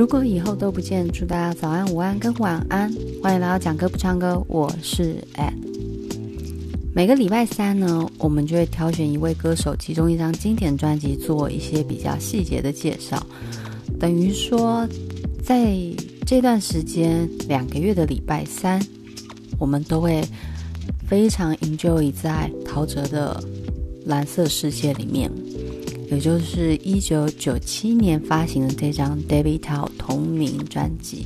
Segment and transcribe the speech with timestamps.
[0.00, 2.90] 如果以后都不见，祝大家早安、午安跟晚安。
[3.22, 5.52] 欢迎来到讲歌不唱歌，我是 Ed。
[6.94, 13.22] 每个礼拜三呢，我们就会挑选一位歌手，其中一张经典专辑，做一些比较细节的介绍。
[13.98, 14.88] 等于说，
[15.44, 15.76] 在
[16.26, 18.82] 这段时间两个月的礼拜三，
[19.58, 20.24] 我们都会
[21.06, 23.38] 非常 enjoy 在陶喆的
[24.06, 25.30] 蓝色世界里面。
[26.10, 31.24] 也就是一九九七年发行的这张 David Tao 同名专辑。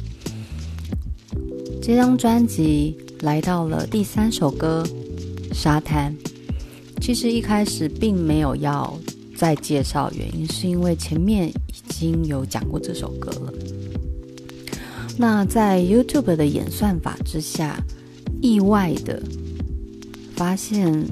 [1.81, 4.85] 这张专辑来到了第三首歌
[5.55, 6.15] 《沙滩》。
[7.01, 8.99] 其实一开始并没有要
[9.35, 13.53] 再介绍，原因是因为前面已经有讲过这首歌了。
[15.17, 17.83] 那在 YouTube 的演算法之下，
[18.43, 19.23] 意外的
[20.37, 21.07] 发现，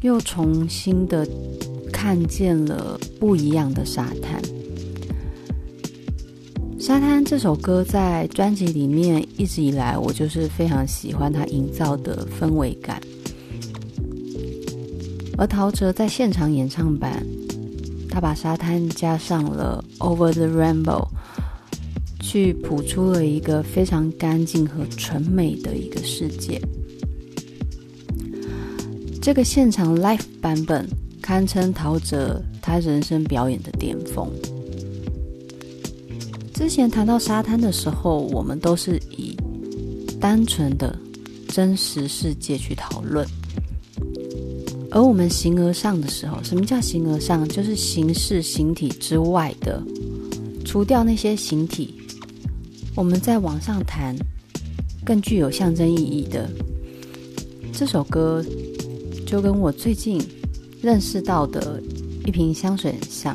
[0.00, 1.28] 又重新的。
[2.04, 4.38] 看见了不一样的沙滩。
[6.78, 13.00] 沙滩这首歌在专辑里面一直以来，我就是非常喜欢它营造的氛围感。
[15.38, 17.24] 而陶喆在现场演唱版，
[18.10, 21.08] 他把沙滩加上了 Over the Rainbow，
[22.20, 26.60] 去谱出了一个非常干净和纯美的一个世界。
[29.22, 30.86] 这个现场 Live 版本。
[31.24, 34.30] 堪称陶喆他人生表演的巅峰。
[36.52, 39.34] 之前谈到沙滩的时候，我们都是以
[40.20, 40.94] 单纯的
[41.48, 43.26] 真实世界去讨论，
[44.90, 47.48] 而我们形而上的时候，什么叫形而上？
[47.48, 49.82] 就是形式形体之外的，
[50.62, 51.94] 除掉那些形体，
[52.94, 54.14] 我们再往上谈
[55.02, 56.46] 更具有象征意义的。
[57.72, 58.44] 这首歌
[59.26, 60.20] 就跟我最近。
[60.84, 61.82] 认识到的
[62.26, 63.34] 一瓶香水很像。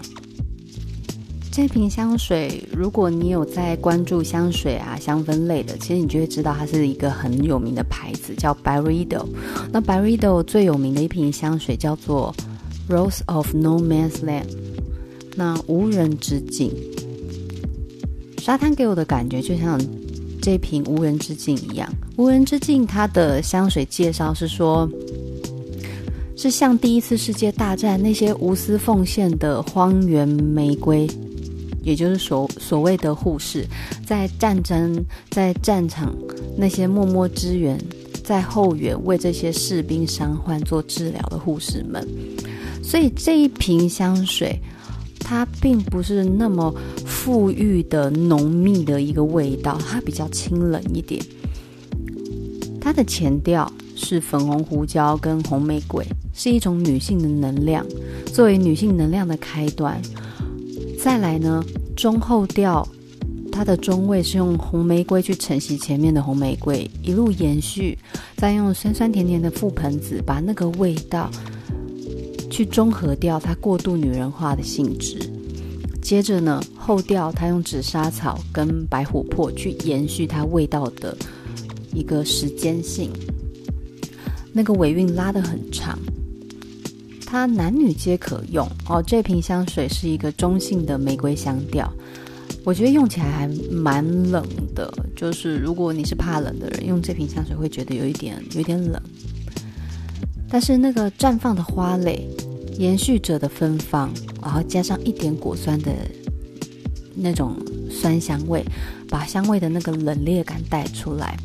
[1.52, 9.26] 这瓶香水，如果你有在关注香水啊、香氛类的，其实你就会知道它是一个很有名的牌子，叫 Byredo。
[9.72, 12.34] 那 Byredo 最有名的一瓶香水叫做
[12.88, 14.50] Rose of No Man's Land，
[15.36, 16.72] 那无人之境。
[18.38, 19.82] 沙滩给我的感觉就像
[20.40, 21.92] 这瓶无人之境一样。
[22.16, 24.88] 无人之境，它的香水介绍是说。
[26.42, 31.06] 是像第一次世界大战那些无私奉献的荒原玫瑰，
[31.84, 33.68] 也就是所所谓的护士，
[34.08, 36.16] 在战争在战场
[36.56, 37.78] 那些默默支援，
[38.24, 42.08] 在后援为这些士兵伤患做治疗的护士们。
[42.82, 44.58] 所以这一瓶香水，
[45.20, 46.74] 它并不是那么
[47.06, 51.22] 馥郁的浓密的一个味道，它比较清冷一点。
[52.80, 56.02] 它的前调是粉红胡椒跟红玫瑰。
[56.40, 57.86] 是一种女性的能量，
[58.28, 60.02] 作为女性能量的开端。
[60.98, 61.62] 再来呢，
[61.98, 62.88] 中后调，
[63.52, 67.98] 它的中味是用红玫瑰去承袭前面的红玫瑰，一路延续，
[68.38, 71.30] 再用酸酸甜甜的覆盆子把那个味道
[72.50, 75.20] 去中和掉它过度女人化的性质。
[76.02, 81.18] 接着呢，后调它用紫砂草跟白琥珀去延续它味道的
[81.94, 83.12] 一个时间性，
[84.54, 86.00] 那个尾韵拉得很长。
[87.30, 89.04] 它男女皆可用哦。
[89.06, 91.88] 这瓶香水是一个中性的玫瑰香调，
[92.64, 94.92] 我觉得用起来还蛮冷的。
[95.16, 99.00] 就是如果你是怕冷的人，用这瓶香水会觉得有一点有点冷。
[100.50, 102.28] 但是那个绽放的花蕾，
[102.80, 104.12] 延续着的芬芳，
[104.42, 105.92] 然后加上一点果酸的
[107.14, 107.56] 那种
[107.92, 108.66] 酸香味，
[109.08, 111.38] 把香味的那个冷冽感带出来，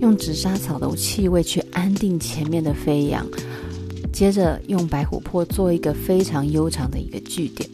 [0.00, 3.24] 用紫砂草的气味去安定前面的飞扬。
[4.12, 7.68] 接着用白琥珀做一个非常悠长的一个句点，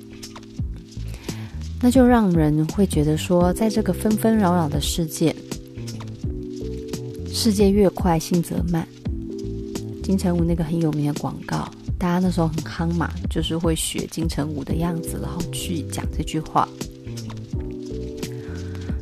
[1.82, 5.34] 那就让人会觉得说，在这个纷纷扰扰的世界，
[7.30, 8.86] 世界越快，心则慢。
[10.02, 11.68] 金城武那个很有名的广告，
[11.98, 16.66] 大家那时候很夯嘛，就是会学金城武的样子，然后去讲这句话。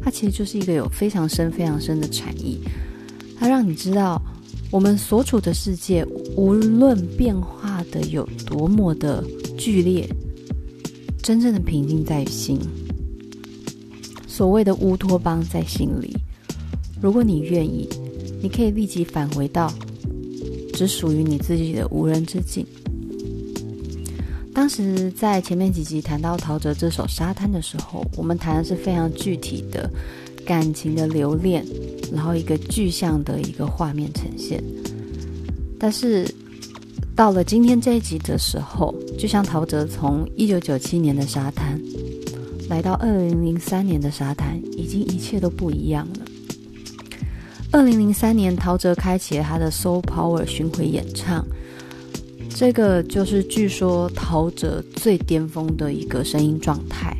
[0.02, 2.60] 它其实就是一个有非常深、非常深的禅意，
[3.38, 4.20] 它让你知道。
[4.70, 6.04] 我们所处的世界，
[6.36, 9.24] 无论变化的有多么的
[9.56, 10.08] 剧烈，
[11.22, 12.58] 真正的平静在于心。
[14.26, 16.14] 所谓的乌托邦在心里。
[17.00, 17.88] 如果你愿意，
[18.42, 19.72] 你可以立即返回到
[20.74, 22.66] 只属于你自己的无人之境。
[24.52, 29.90] 当时在前面几集谈到陶喆这首《沙滩》的时候，我们谈的是非常具体的
[30.46, 31.62] 感情的留恋。
[32.14, 34.62] 然后一个具象的一个画面呈现，
[35.76, 36.24] 但是
[37.16, 41.82] 到了今天这一集的时候，就像陶喆从一九九七年的沙滩
[42.68, 46.20] 来到二零零三年的沙滩，已经一切都不一样了。
[47.72, 51.44] 二零零三年，陶喆开启了他的 Soul Power 巡回演唱，
[52.48, 57.16] 这个就是据说陶喆最巅峰的一个声音状态。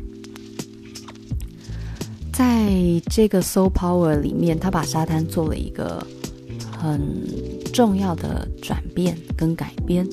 [2.37, 2.71] 在
[3.09, 6.07] 这个 Soul Power 里面，他把沙滩做了一个
[6.79, 7.01] 很
[7.73, 10.07] 重要的转变跟改编。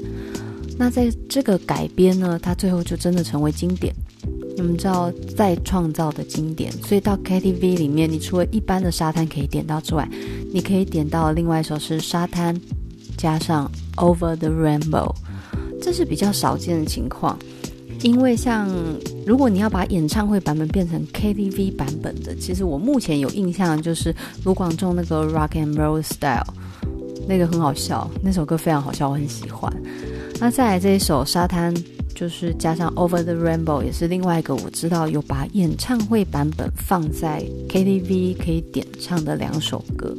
[0.77, 3.93] 那在这个改编呢，他最后就真的成为经典。
[4.55, 10.07] 你们知道再创造的经典，所以到 KTV 里面，你除了一般的沙滩可以点到之外，
[10.53, 12.57] 你可以点到另外一首是沙滩
[13.17, 15.13] 加上 Over the Rainbow，
[15.81, 17.37] 这是比较少见的情况。
[18.03, 18.69] 因为像
[19.25, 24.13] 如果你要把演唱会版本变成 KTV 版本的，其实我目前有印象就是
[24.43, 26.45] 卢广仲那个 Rock and Roll Style，
[27.27, 29.73] 那个很好笑，那首歌非常好笑，我很喜欢。
[30.39, 31.73] 那再来这一首沙滩。
[32.15, 40.15] 就是加上 Over the Rainbow，也是另外一个我知道有把演唱会版本放在 KTV 可以点唱的两首歌。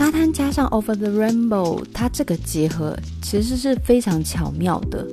[0.00, 5.06] 沙滩加上 Over the Rainbow，它这个结合其实是非常巧妙的。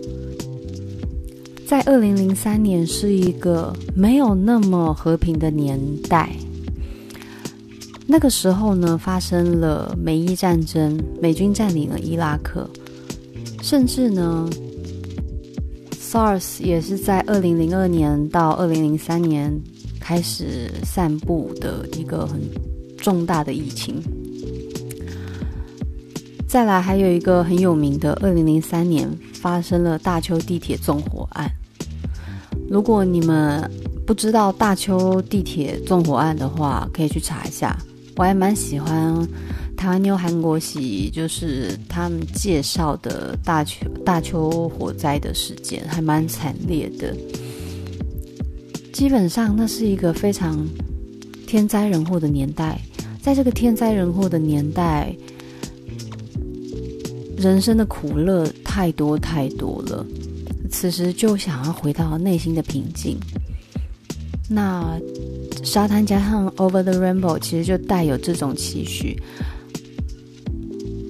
[1.68, 6.34] 在二零零三年是一个没有那么和平的年代，
[8.08, 12.66] 那个时候呢，发生了美伊战争，美军占领了伊拉克。
[13.62, 14.50] 甚至呢
[16.00, 19.54] ，SARS 也是在二零零二年到二零零三年
[20.00, 22.40] 开始散布的一个很
[22.96, 24.02] 重大的疫情。
[26.48, 31.52] 再来，还有一个很有名的，二零零三年发生了大邱地铁纵火案。
[32.70, 33.70] 如果你们
[34.06, 37.78] 不知道大邱地铁纵火案的话，可以去查一下。
[38.16, 39.28] 我还蛮喜欢。
[39.76, 47.16] 台湾妞韩国喜就是他们介绍的大邱大邱火灾的事件，还蛮惨烈的。
[48.92, 50.66] 基本上，那是一个非常
[51.46, 52.80] 天灾人祸的年代。
[53.22, 55.16] 在这个天灾人祸的年代，
[57.38, 60.06] 人生的苦乐太多太多了。
[60.70, 63.18] 此时就想要回到内心的平静。
[64.50, 65.00] 那
[65.64, 69.22] 沙滩加上 Over the Rainbow，其实就带有这种期许。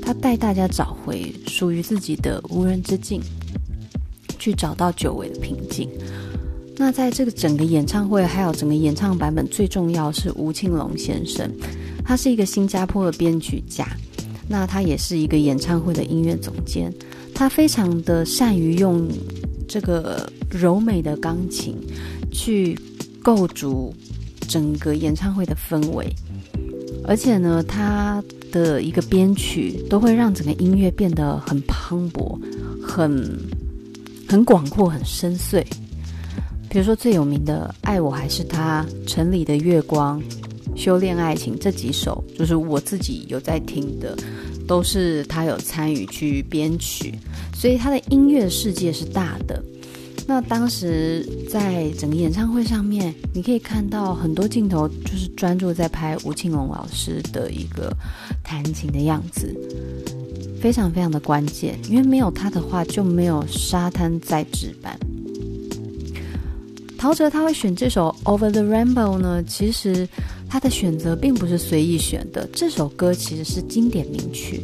[0.01, 3.21] 他带大家找回属于自己的无人之境，
[4.39, 5.89] 去找到久违的平静。
[6.77, 11.51] 那在这个整个演唱会，还有整个演唱版本，最重要是吴庆隆先生，
[12.05, 13.85] 他是一个新加坡的编曲家，
[14.47, 16.93] 那他也是一个演唱会的音乐总监，
[17.33, 19.07] 他非常的善于用
[19.67, 21.75] 这个柔美的钢琴
[22.31, 22.77] 去
[23.21, 23.93] 构筑
[24.47, 26.07] 整个演唱会的氛围，
[27.03, 28.23] 而且呢，他。
[28.49, 32.39] 的一个编曲都会让整个音乐变得很磅礴、
[32.81, 33.37] 很
[34.25, 35.61] 很广阔、很深邃。
[36.69, 40.17] 比如说最有名的《爱我还是他》《城里的月光》
[40.77, 44.15] 《修炼爱情》这几首，就是我自己有在听的，
[44.67, 47.13] 都是他有参与去编曲，
[47.55, 49.61] 所以他的音乐世界是大的。
[50.27, 57.95] 那当时在整个演唱会上面，你可以看到很多镜头，就是专注在拍吴庆隆老师的一个
[58.43, 59.55] 弹琴的样子，
[60.61, 61.79] 非常非常的关键。
[61.89, 64.99] 因为没有他的话，就没有沙滩再制版。
[66.97, 70.05] 陶喆他会选这首《Over the Rainbow》呢，其实
[70.49, 74.61] 他的选择并不是随意选的，这首歌其实是经典名曲。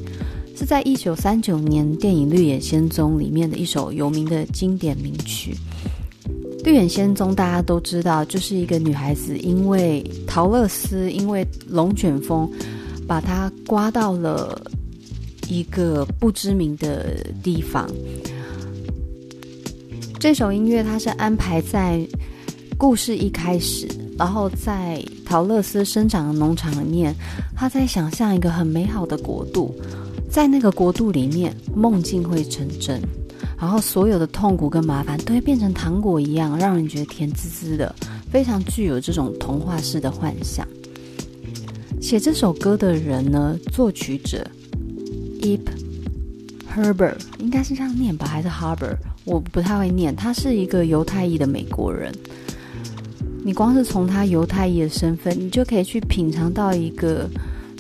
[0.56, 5.56] 是在一九三九年电影《绿野仙踪》里面的一首有名的经典名曲。
[6.64, 12.50] 《绿野仙踪》大家都知道，就是一个女孩子因为桃乐丝因为龙卷风
[13.08, 14.62] 把她刮到了
[15.50, 17.90] 一个不知名的地方。
[20.20, 22.08] 这首音乐它是安排在
[22.78, 23.88] 故事一开始，
[24.18, 27.16] 然后在桃乐丝生长的农场里面，
[27.56, 29.74] 他在想象一个很美好的国度。
[30.30, 33.00] 在那个国度里面，梦境会成真，
[33.58, 37.94] 然后所有的痛苦跟麻烦都会变成糖果一样，让人觉得甜滋滋的，
[38.32, 40.68] 非常具有这种童话式的幻想。
[42.02, 44.46] 写这首歌的人呢，作曲者
[45.42, 45.72] e p
[46.76, 48.98] Herbert 应该是这样念吧，还是 Harber？
[49.26, 50.16] 我不太会念。
[50.16, 52.12] 他是一个犹太裔的美国人。
[53.44, 57.30] 你光是从他犹太裔的身份，你就可以去品尝到一个。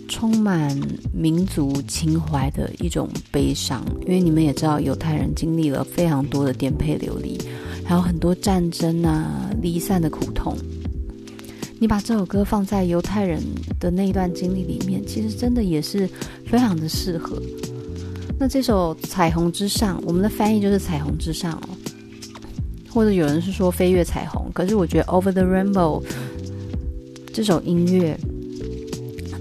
[0.09, 0.77] 充满
[1.13, 7.39] 民族情怀的一种悲伤，因为你们也知道，犹太人经历了非常多的颠沛流离，
[7.85, 10.55] 还有很多战争啊、离散的苦痛。
[11.79, 13.41] 你把这首歌放在犹太人
[13.79, 16.07] 的那一段经历里面，其实真的也是
[16.45, 17.41] 非常的适合。
[18.37, 21.69] 那这首《彩虹之上》，我们的翻译就是《彩虹之上》哦，
[22.93, 26.03] 或者有人是说飞越彩虹，可是我觉得《Over the Rainbow》
[27.33, 28.15] 这首音乐，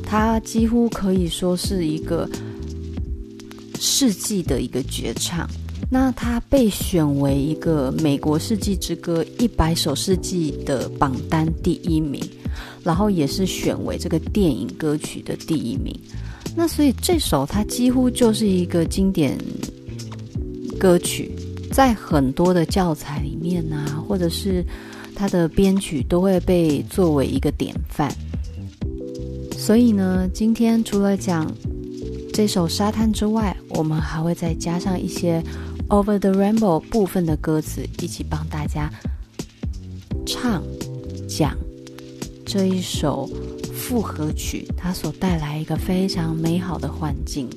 [0.02, 2.26] 它几乎可以说是一个
[3.78, 5.46] 世纪的一个绝唱。
[5.90, 12.22] 那它被选为一个美国世纪之歌一百首世纪的榜单第一名，
[12.82, 15.94] 然后也是选为这个电影歌曲的第一名。
[16.56, 19.36] 那所以这首它几乎就是一个经典
[20.78, 21.30] 歌曲。
[21.72, 24.62] 在很多的教材里面啊，或者是
[25.16, 28.14] 它的编曲都会被作为一个典范。
[29.56, 31.50] 所以呢，今天除了讲
[32.32, 35.42] 这首《沙滩》之外，我们还会再加上一些
[35.88, 38.90] 《Over the Rainbow》部分的歌词，一起帮大家
[40.26, 40.62] 唱
[41.28, 41.56] 讲
[42.44, 43.28] 这一首
[43.72, 47.48] 复合曲，它所带来一个非常美好的幻境。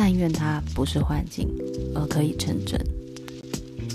[0.00, 1.48] 但愿它不是幻境，
[1.92, 2.80] 而可以成真。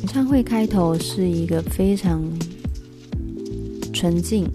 [0.01, 2.21] 演唱会开头是一个非常
[3.93, 4.45] 纯净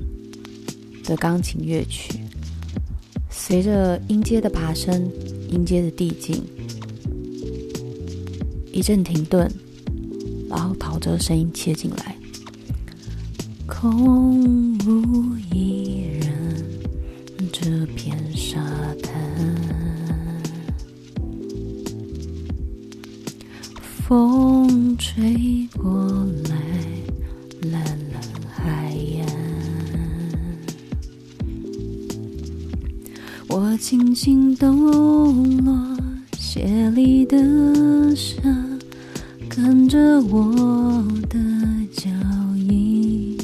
[1.04, 2.20] 的钢琴乐曲，
[3.30, 5.10] 随着音阶的爬升，
[5.48, 6.44] 音阶的递进，
[8.70, 9.50] 一阵停顿，
[10.50, 12.14] 然后陶喆声音切进来，
[13.66, 16.62] 空无一人，
[17.50, 18.18] 这片
[24.08, 25.92] 风吹过
[26.48, 26.56] 来，
[27.70, 29.26] 蓝蓝海岸。
[33.48, 35.76] 我轻轻抖落
[36.38, 37.36] 鞋里的
[38.16, 38.40] 沙，
[39.46, 41.38] 跟着我的
[41.92, 42.08] 脚
[42.56, 43.36] 印。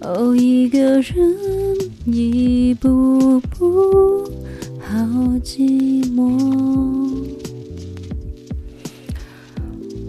[0.00, 1.36] 哦，一个人，
[2.04, 4.30] 一步步，
[4.78, 4.94] 好
[5.42, 7.05] 寂寞。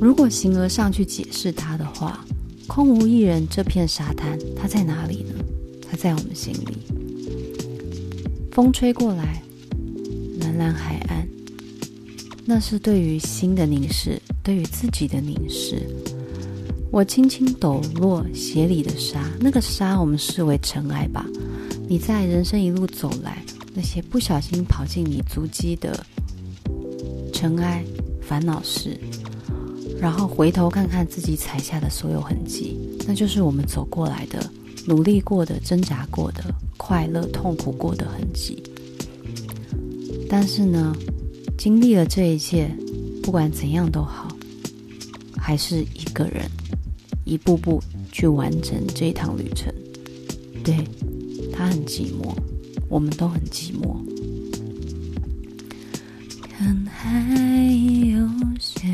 [0.08, 2.26] 如果形而上去解释它的话，
[2.66, 5.34] 空无一人这片沙滩，它在哪里呢？
[5.82, 6.78] 它在我们心里。
[8.54, 9.44] 风吹过来，
[10.40, 11.28] 蓝蓝海岸，
[12.46, 15.86] 那是对于心的凝视，对于自己的凝视。
[16.90, 21.26] 我轻轻抖落鞋里的沙，那个沙我们视为尘埃吧。
[21.90, 26.02] 你在人生一路走来，那些不小心跑进你足迹的
[27.34, 27.84] 尘埃、
[28.22, 28.98] 烦恼事。
[30.00, 32.78] 然后回头看看自己踩下的所有痕迹，
[33.08, 34.50] 那就是我们走过来的、
[34.86, 36.44] 努力过的、挣扎过的、
[36.78, 38.62] 快乐、痛苦过的痕迹。
[40.30, 40.96] 但是呢，
[41.58, 42.70] 经历了这一切，
[43.24, 44.28] 不管怎样都好，
[45.36, 46.44] 还是一个人
[47.26, 49.74] 一步步去完成这一趟旅程。
[50.64, 50.78] 对，
[51.52, 52.36] 他很寂寞，
[52.90, 53.96] 我们都很寂寞。
[56.42, 57.64] 看海
[58.06, 58.28] 有
[58.60, 58.90] 些。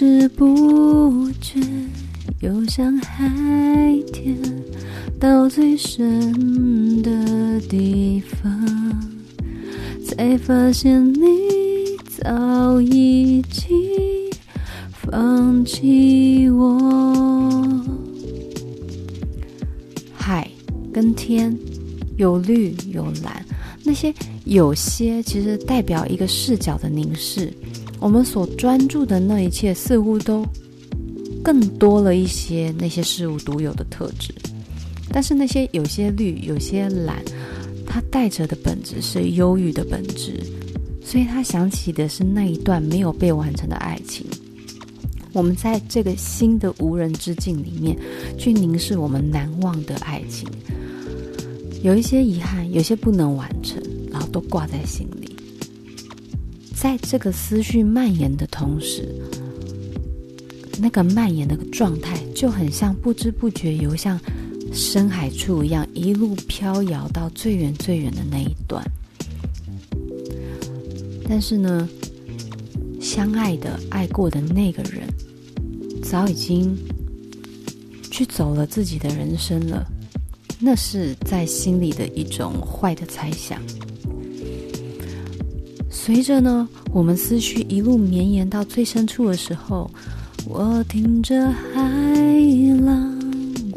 [0.00, 1.60] 知不觉，
[2.40, 3.30] 游向海
[4.10, 4.34] 天，
[5.18, 8.50] 到最深的地方，
[10.02, 11.20] 才发现你
[12.08, 13.70] 早已经
[14.90, 17.84] 放弃我。
[20.14, 20.50] 海
[20.90, 21.54] 跟天，
[22.16, 23.44] 有绿有蓝，
[23.84, 24.12] 那些
[24.44, 27.52] 有些其实代表一个视角的凝视。
[27.98, 30.46] 我们所专注的那一切，似乎都
[31.42, 34.32] 更多了一些那些事物独有的特质。
[35.12, 37.22] 但是那些有些绿，有些蓝，
[37.86, 40.40] 它带着的本质是忧郁的本质。
[41.02, 44.24] 所以他想起的是那一段没有被完成的爱情。
[45.32, 47.96] 我们在这个新的无人之境里面，
[48.38, 50.48] 去凝视我们难忘的爱情，
[51.82, 55.34] 有一些遗憾，有些不能完成，然后都挂在心里。
[56.74, 59.08] 在这个思绪蔓延的同时，
[60.78, 64.20] 那个蔓延的状态就很像不知不觉游向
[64.72, 68.84] 深海处一样，一路飘摇到最远最远的那一段。
[71.26, 71.88] 但是呢，
[73.00, 75.08] 相爱的、爱过的那个人，
[76.02, 76.76] 早已经
[78.10, 79.86] 去走了自己的人生了。
[80.60, 83.58] 那是在心里的一种坏的猜想。
[85.88, 89.90] 随着呢，我们思绪一路绵延到最深处的时候，
[90.46, 91.80] 我听着海
[92.84, 93.18] 浪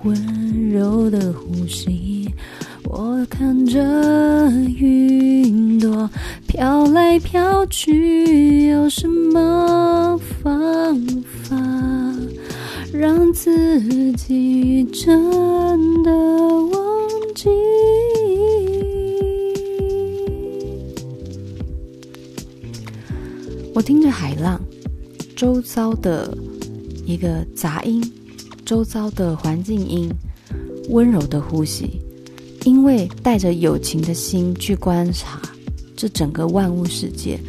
[0.03, 2.29] 温柔的呼吸，
[2.85, 6.09] 我看着云朵
[6.47, 10.99] 飘来飘去，有什么方
[11.43, 11.55] 法
[12.93, 16.11] 让自己真的
[23.75, 24.62] 我听着海浪，
[25.36, 26.38] 周遭的
[27.08, 28.03] 一个杂音，
[28.63, 30.12] 周遭的环境音，
[30.89, 32.00] 温柔的呼吸。
[32.65, 35.42] 因为带着友情的心去观察
[35.98, 37.39] 这整个万物世界，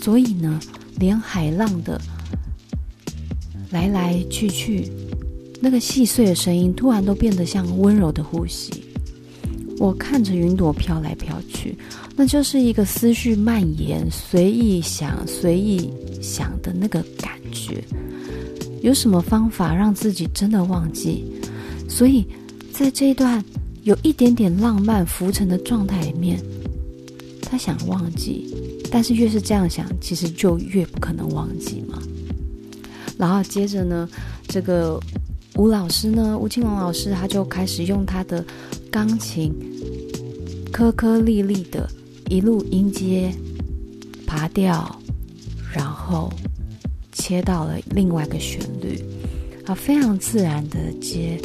[0.00, 0.60] 所以呢，
[0.98, 1.98] 连海浪的
[3.70, 4.88] 来来去去，
[5.58, 8.81] 那个细碎的声音，突然都变得像温柔的呼吸。
[9.82, 11.76] 我看着云朵飘来飘去，
[12.14, 15.90] 那就是一个思绪蔓延、随意想、随意
[16.22, 17.82] 想的那个感觉。
[18.80, 21.24] 有什么方法让自己真的忘记？
[21.88, 22.24] 所以
[22.72, 23.44] 在这一段。
[23.82, 26.40] 有一点点浪漫浮沉的状态里面，
[27.42, 28.54] 他想忘记，
[28.92, 32.00] 但是越是这样想，其实就越不可能忘记嘛。
[33.18, 34.08] 然后接着呢，
[34.46, 35.00] 这个
[35.56, 38.44] 吴老师呢，吴青龙老师，他就开始用他的
[38.88, 39.52] 钢琴，
[40.72, 41.88] 颗颗粒粒的
[42.30, 43.30] 一路音阶
[44.26, 44.98] 爬调，
[45.72, 46.32] 然后
[47.12, 48.98] 切到了另外一个旋律，
[49.66, 51.38] 啊，非常自然的接。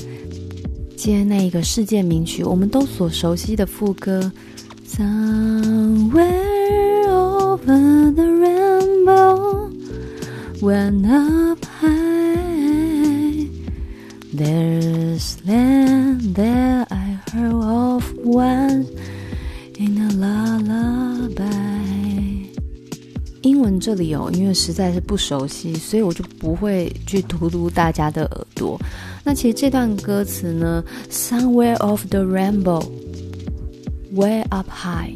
[0.95, 4.31] 接那一个世界名曲，我们都所熟悉的副歌。
[4.87, 6.23] Somewhere
[7.09, 9.69] over the rainbow,
[10.61, 13.47] when up high,
[14.33, 16.76] there's land that
[23.79, 28.79] 这里哦，因为实在是不熟悉，所以我就不会去荼毒大家的耳朵。
[29.23, 32.85] 那其实这段歌词呢，Somewhere off the rainbow,
[34.13, 35.11] way up high，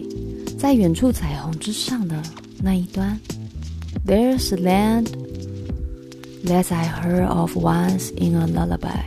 [0.58, 2.22] 在远处彩虹之上的
[2.62, 3.20] 那一端
[4.06, 5.08] ，There's a land
[6.46, 9.04] that I heard of once in a lullaby，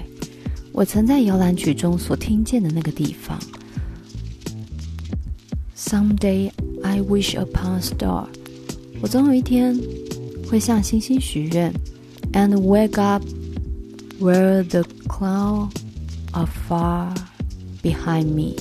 [0.73, 3.38] 我曾在摇篮曲中所听见的那个地方。
[5.77, 6.51] Someday
[6.83, 8.27] I wish upon a star。
[9.05, 9.79] 我总有一天
[10.49, 11.71] 会向星星许愿
[12.33, 13.23] ，and wake up
[14.19, 15.69] where the clouds
[16.33, 17.14] are far
[17.83, 18.55] behind me，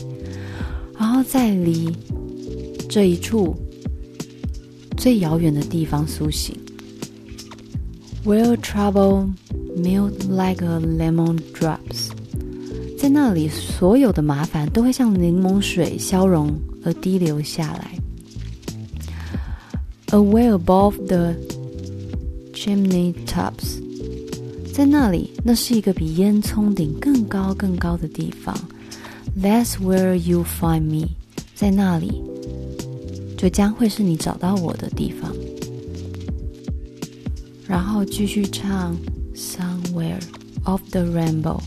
[0.99, 1.89] 然后在离
[2.89, 3.56] 这一处
[4.97, 6.53] 最遥远的地方苏醒
[8.25, 9.32] ，where trouble
[9.77, 12.10] melt like a lemon drops，
[12.99, 16.53] 在那里所有的麻烦都会像柠檬水消融
[16.84, 17.92] 而滴流下来。
[20.12, 21.34] Away above the
[22.54, 23.78] chimney tops，
[24.72, 28.56] 在那里，那是一个比烟囱顶更高更高的地方。
[29.38, 31.11] That's where you find me，
[31.54, 32.22] 在那里，
[33.37, 35.30] 就将会是你找到我的地方。
[37.66, 38.96] 然后继续唱，
[39.34, 40.20] Somewhere
[40.64, 41.61] of the rainbow,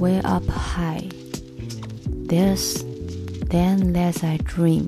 [0.00, 1.04] way up high,
[2.26, 2.82] there's
[3.48, 4.84] then less I dream。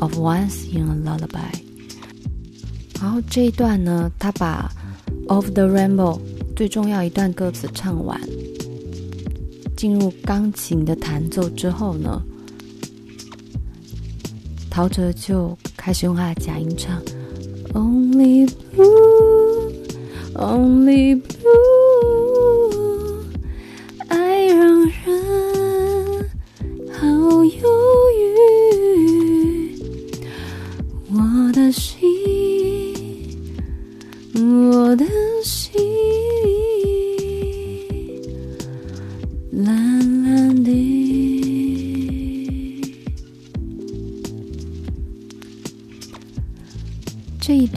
[0.00, 1.52] Of once in a lullaby，
[3.00, 4.70] 然后这一段呢，他把
[5.26, 6.20] Of the rainbow
[6.54, 8.20] 最重要一段歌词唱完，
[9.76, 12.22] 进入钢琴的弹奏之后呢，
[14.70, 17.02] 陶喆就开始用他的假音唱
[17.74, 20.40] Only blue，Only
[21.20, 21.77] blue，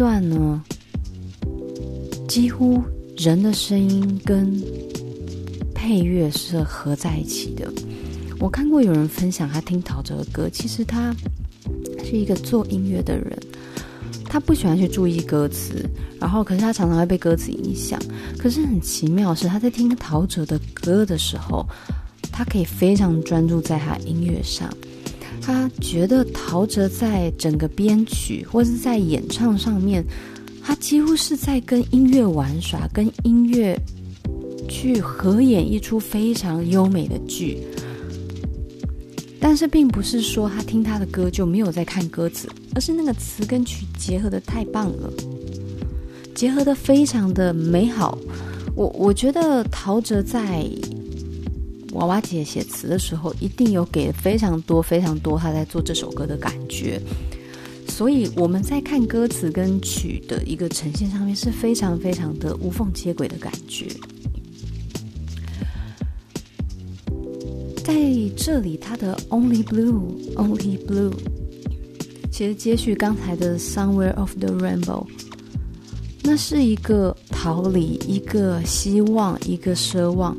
[0.02, 0.60] 段呢，
[2.28, 2.82] 几乎
[3.16, 4.60] 人的声音跟
[5.76, 7.72] 配乐是合在一起的。
[8.40, 11.14] 我看过有人分享他听陶喆的歌，其实他
[12.04, 13.38] 是一个做音乐的人。
[14.26, 15.88] 他不喜欢去注意歌词，
[16.20, 18.02] 然后可是他常常会被歌词影响。
[18.40, 21.64] 可是很奇妙的是，他在听陶喆的歌的时候，
[22.32, 24.68] 他可以非常专注在他音乐上。
[25.42, 30.06] 他觉得陶喆在整个编曲或是在演唱上面，
[30.64, 33.78] 他几乎是在跟音乐玩耍，跟音乐
[34.70, 37.58] 去合演一出非常优美的剧。
[39.40, 45.12] 但是并不是说他听他的歌就没有在看歌词，而是那个词跟曲结合得太棒了，
[46.36, 48.16] 结合得非常的美好。
[48.76, 50.64] 我我觉得陶喆在
[51.92, 57.02] 娃娃姐写词的时候一定有给非常多非常多她在做这首歌的感觉，
[57.88, 63.88] 所以我们在看歌词跟曲的一个呈现上面是非常非常的无缝接轨的感觉。
[67.84, 67.94] 在
[68.38, 71.14] 这里，他的 ONLY BLUE ONLY BLUE
[72.32, 75.06] 其实接续刚才的 SOMEWHERE OF THE RAINBOW
[76.24, 80.38] 那是一个逃离，一个希望，一个奢望。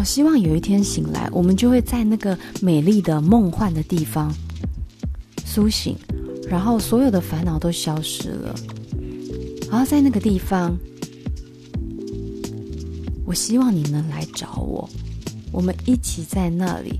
[0.00, 4.34] 好希望有一天醒来，我们就会在那个美丽的梦幻的地方
[5.44, 5.94] 苏醒，
[6.48, 8.54] 然后所有的烦恼都消失了。
[9.70, 10.74] 然后在那个地方，
[13.26, 14.88] 我希望你能来找我，
[15.52, 16.98] 我们一起在那里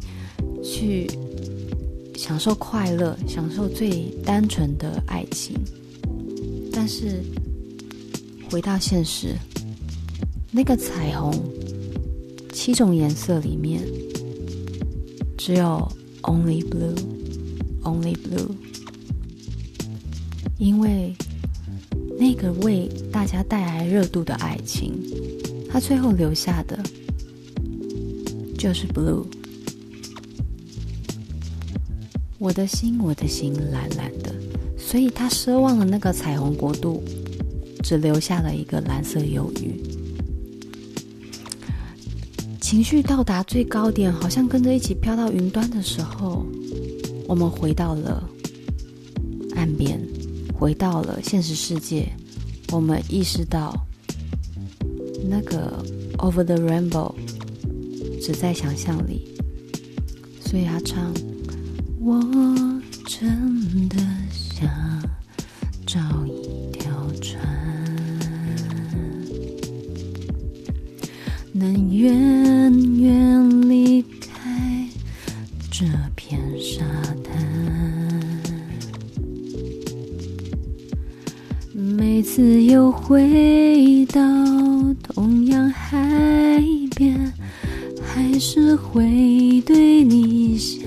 [0.63, 1.11] 去
[2.19, 5.57] 享受快乐，享受最单纯的爱情。
[6.71, 7.23] 但是
[8.51, 9.35] 回到现实，
[10.53, 11.33] 那个彩虹。
[12.53, 13.83] 七种颜色里面，
[15.37, 15.91] 只有
[16.23, 18.51] Only Blue，Only Blue，
[20.59, 21.15] 因为
[22.19, 24.93] 那个为大家带来热度的爱情，
[25.71, 26.79] 它最后留下的
[28.59, 29.25] 就是 Blue。
[32.39, 34.35] 我的心，我的心蓝蓝的，
[34.79, 37.03] 所以他奢望的那个彩虹国度，
[37.83, 39.79] 只留下了一个蓝色忧郁。
[42.71, 46.47] 情绪到达最高点，好像跟着一起飘到云端的时候，
[47.27, 48.23] 我们回到了
[49.57, 50.01] 岸边，
[50.55, 52.09] 回到了现实世界。
[52.71, 53.75] 我们意识到，
[55.29, 55.85] 那个
[56.19, 57.13] Over the Rainbow
[58.23, 59.27] 只在想象里，
[60.41, 61.13] 所以他唱：
[61.99, 62.21] 我
[63.05, 63.97] 真的
[81.97, 84.21] 每次又回到
[85.03, 86.63] 同样海
[86.95, 87.33] 边，
[88.01, 90.81] 还是会对你想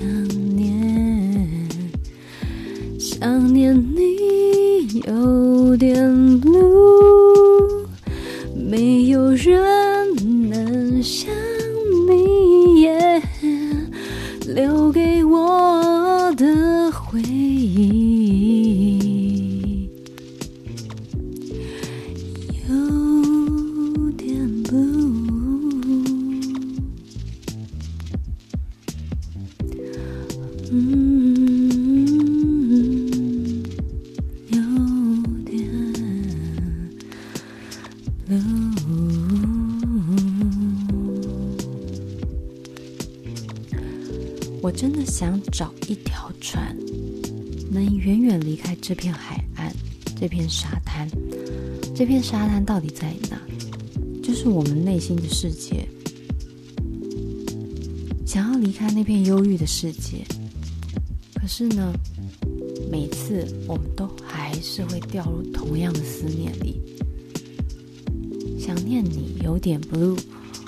[45.04, 46.76] 想找一条船，
[47.70, 49.72] 能远远离开这片海岸、
[50.20, 51.08] 这片沙滩。
[51.94, 53.40] 这片沙滩到底在哪？
[54.22, 55.86] 就是我们内心的世界。
[58.26, 60.24] 想要离开那片忧郁的世界，
[61.34, 61.92] 可是呢，
[62.90, 66.80] 每次我们都还是会掉入同样的思念里。
[68.58, 70.18] 想念你有点 blue，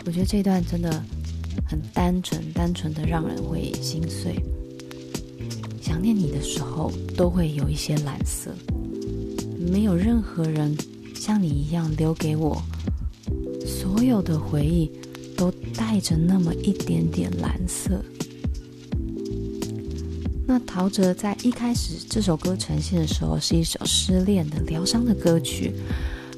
[0.04, 1.04] 我觉得这段真的。
[1.66, 4.40] 很单纯，单纯的让人会心碎。
[5.80, 8.50] 想念你的时候，都会有一些蓝色。
[9.70, 10.76] 没有任何人
[11.14, 12.62] 像你一样留给我，
[13.66, 14.90] 所有的回忆
[15.36, 18.00] 都带着那么一点点蓝色。
[20.46, 25.72] 那陶喆在一开始这首歌呈现的时候，是一首失恋的疗伤的歌曲。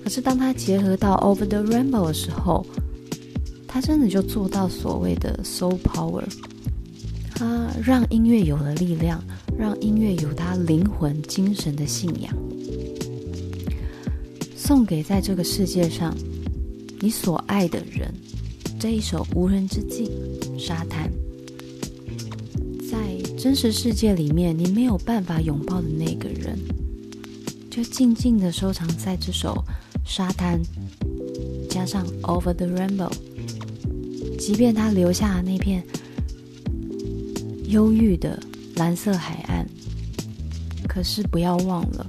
[0.03, 2.65] 可是当他结合到 Over the Rainbow 的时候，
[3.69, 6.25] 他真的就做到所谓的 soul power，
[7.35, 9.23] 他让音乐有了力量，
[9.57, 12.35] 让音乐有他灵魂、精神的信仰，
[14.57, 16.17] 送给在这个世界上
[17.01, 18.13] 你所爱的人。
[18.81, 20.09] 这一首无人之境，
[20.59, 21.11] 沙滩，
[22.91, 26.57] 在真实世界里面你没有办法拥抱的那个人，
[27.69, 29.65] 就静静的收藏在这首
[30.05, 30.61] 沙滩，
[31.69, 33.11] 加上 Over the Rainbow。
[34.39, 35.83] 即便他留下那片
[37.67, 38.41] 忧郁的
[38.77, 39.67] 蓝色海岸，
[40.89, 42.07] 可是不要忘了，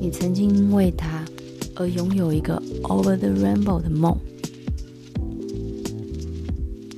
[0.00, 1.24] 你曾经因为他
[1.74, 4.16] 而拥有一个 over the rainbow 的梦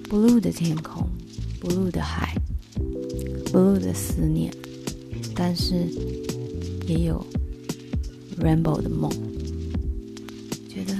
[0.08, 1.04] ，blue 的天空
[1.60, 2.36] ，blue 的海
[3.46, 4.52] ，blue 的思念，
[5.34, 5.74] 但是
[6.86, 7.26] 也有
[8.38, 9.10] rainbow 的梦。
[10.68, 10.94] 觉得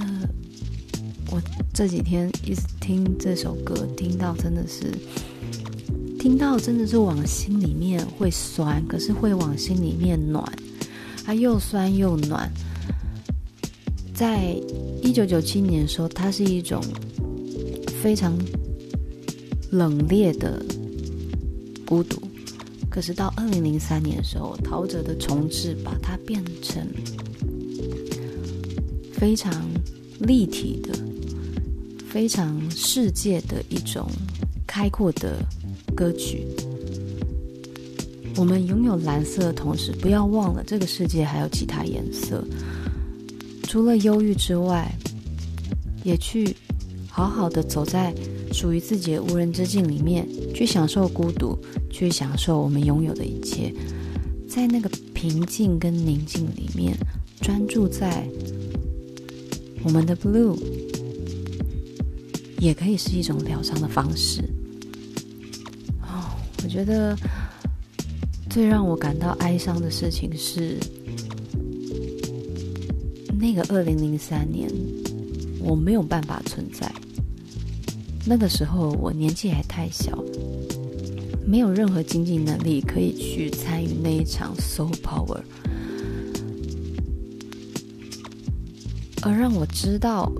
[1.80, 2.60] 这几天一直。
[2.78, 4.92] 听这首歌，听到真的是，
[6.18, 10.44] 听到真的是往心里面会酸，可是会往心里面暖，
[11.24, 12.52] 它又酸又暖。
[14.12, 14.54] 在
[15.02, 16.82] 一九九七年的时候，它是一种
[18.02, 18.36] 非常
[19.70, 20.62] 冷冽的
[21.86, 22.20] 孤独。
[22.90, 26.86] 可是到二零零三年的时候，陶喆的重制把它变成
[29.14, 29.64] 非常
[30.18, 30.92] 立体的、
[32.11, 34.07] 非常世界的一种
[34.66, 35.38] 开阔的
[35.94, 36.46] 歌曲。
[38.37, 42.44] 我们拥有蓝色的同时，不要忘了这个世界还有其他颜色。
[43.64, 44.92] 除了忧郁之外，
[46.05, 46.57] 也去
[47.09, 48.14] 好好的走在
[48.53, 51.59] 属于自己的无人之境里面，去享受孤独。
[51.92, 53.75] 去享受我们拥有的一切，
[54.49, 56.96] 在那个平静跟宁静里面，
[57.42, 58.27] 专注在
[59.83, 60.57] 我们的 blue，
[62.61, 64.42] 也可以是一种疗伤的方式。
[66.03, 66.31] 哦，
[66.62, 67.16] 我觉得
[68.49, 70.79] 最让我感到哀伤的事情是，
[73.38, 74.70] 那个二零零三年，
[75.59, 76.92] 我没有办法存在。
[78.27, 80.23] 那个时候我年纪还太小。
[81.46, 85.40] 没有任何经济能力可以去参与那一场 Soul Power，
[89.23, 90.31] 而让我知道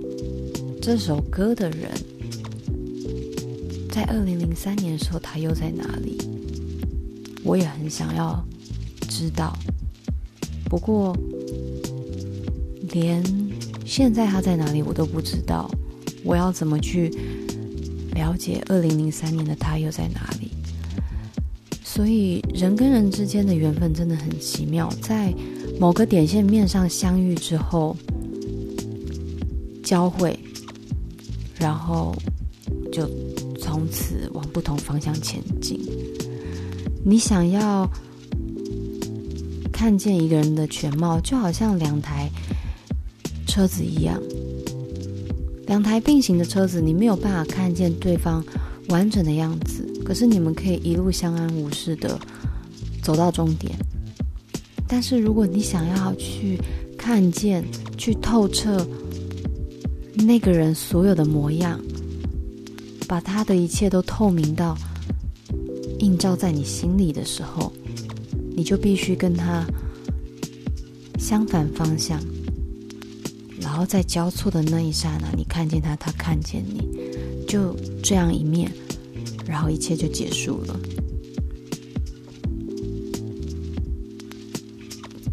[0.81, 1.91] 这首歌的人，
[3.91, 6.17] 在二零零三年的时候，他又在哪里？
[7.43, 8.43] 我也很想要
[9.07, 9.55] 知道，
[10.65, 11.15] 不过
[12.89, 13.23] 连
[13.85, 15.69] 现在他在哪里我都不知道，
[16.23, 17.11] 我要怎么去
[18.15, 20.49] 了解二零零三年的他又在哪里？
[21.83, 25.31] 所以，人跟人之间的缘分真的很奇妙，在
[25.79, 27.95] 某个点线面上相遇之后，
[29.83, 30.39] 交汇，
[31.61, 32.15] 然后
[32.91, 33.07] 就
[33.59, 35.79] 从此往不同方向前进。
[37.05, 37.87] 你想要
[39.71, 42.27] 看见一个人的全貌，就好像两台
[43.45, 44.19] 车子一样，
[45.67, 48.43] 两台并行的车子，你没有办法看见对方
[48.89, 49.87] 完整的样子。
[50.03, 52.19] 可是你们可以一路相安无事的
[53.03, 53.73] 走到终点，
[54.87, 56.59] 但是如果你想要去
[56.97, 57.63] 看见、
[57.97, 58.85] 去透彻
[60.13, 61.79] 那个人所有的模样，
[63.07, 64.77] 把他的一切都透明到
[65.99, 67.71] 映照在你心里的时候，
[68.55, 69.65] 你就必须跟他
[71.17, 72.19] 相反方向，
[73.59, 76.87] 然后在交错的那一刹那，你看见他，他看见你，
[77.47, 78.71] 就这样一面。
[79.47, 80.79] 然后一切就结束了。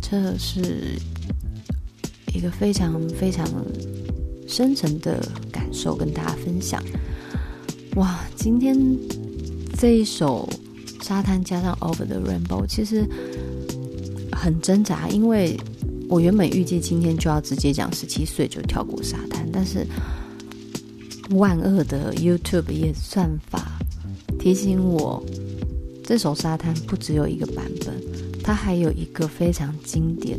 [0.01, 0.97] 这是
[2.35, 3.47] 一个非常非常
[4.59, 6.83] 深沉的感受，跟大家分享。
[7.95, 8.77] 哇，今天
[9.79, 10.49] 这一首
[11.05, 13.07] 《沙滩》加上《Over the Rainbow》，其实
[14.33, 15.57] 很挣扎，因为
[16.09, 19.87] 我原本预计今天就要直接讲十七岁就跳过沙滩，但是
[21.37, 23.79] 万恶的 YouTube 也算法。
[24.41, 25.25] 提醒我，
[26.03, 27.95] 这首《沙滩》不只有一个版本，
[28.43, 30.37] 它还有一个非常经典，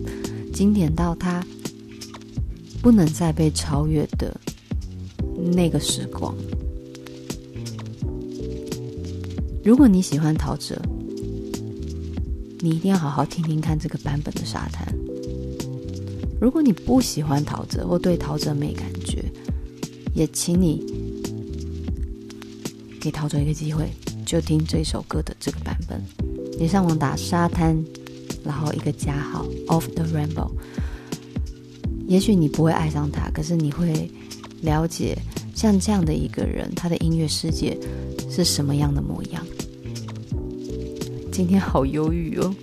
[0.53, 1.41] 经典到它
[2.81, 4.35] 不能再被超越的
[5.53, 6.35] 那个时光。
[9.63, 10.75] 如果你喜欢陶喆，
[12.59, 14.87] 你一定要好好听听看这个版本的《沙滩》。
[16.41, 19.25] 如果你不喜欢陶喆或对陶喆没感觉，
[20.13, 20.85] 也请你。
[23.01, 23.89] 给陶喆一个机会，
[24.25, 26.03] 就听这首歌的这个版本。
[26.59, 27.81] 你上网打沙滩，
[28.43, 30.49] 然后一个加号 of the rainbow。
[32.09, 34.09] 也许你不会爱上他，可是你会
[34.61, 35.15] 了解
[35.55, 37.77] 像这样的一个人，他的音乐世界
[38.29, 39.45] 是什么样的模样。
[41.31, 42.53] 今天好忧郁哦。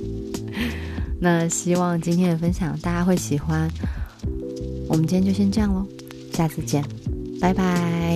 [1.18, 3.68] 那希望今天的分享大家会喜欢。
[4.88, 5.86] 我们今天就先这样喽，
[6.32, 6.84] 下次见，
[7.40, 8.09] 拜拜。